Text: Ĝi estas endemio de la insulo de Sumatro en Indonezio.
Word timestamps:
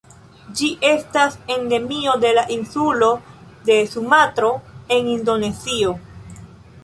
Ĝi 0.59 0.67
estas 0.91 1.35
endemio 1.55 2.15
de 2.23 2.31
la 2.37 2.45
insulo 2.55 3.09
de 3.67 3.77
Sumatro 3.91 4.49
en 4.97 5.11
Indonezio. 5.17 5.93